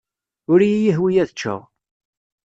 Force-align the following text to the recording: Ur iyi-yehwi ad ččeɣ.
Ur 0.51 0.59
iyi-yehwi 0.61 1.11
ad 1.23 1.29
ččeɣ. 1.33 1.61